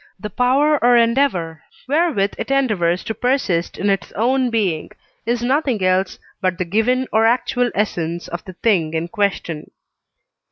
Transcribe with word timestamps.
the 0.19 0.31
power 0.31 0.83
or 0.83 0.97
endeavour, 0.97 1.61
wherewith 1.87 2.33
it 2.39 2.49
endeavours 2.49 3.03
to 3.03 3.13
persist 3.13 3.77
in 3.77 3.87
its 3.87 4.11
own 4.13 4.49
being, 4.49 4.89
is 5.27 5.43
nothing 5.43 5.83
else 5.85 6.17
but 6.41 6.57
the 6.57 6.65
given 6.65 7.07
or 7.13 7.23
actual 7.27 7.69
essence 7.75 8.27
of 8.29 8.43
the 8.45 8.53
thing 8.53 8.95
in 8.95 9.07
question. 9.07 9.69